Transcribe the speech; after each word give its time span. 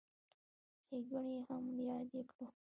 ښېګڼې 0.85 1.33
یې 1.35 1.39
هم 1.47 1.65
یادې 1.87 2.21
کړو. 2.29 2.45